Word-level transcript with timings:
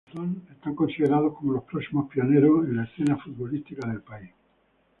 Los 0.07 0.15
Luzon 0.29 0.47
son 0.63 0.75
considerados 0.75 1.37
como 1.37 1.53
los 1.53 1.63
próximos 1.65 2.09
pioneros 2.11 2.65
en 2.65 2.77
la 2.77 2.85
escena 2.85 3.15
futbolística 3.23 3.87
del 3.87 4.01
país. 4.01 4.31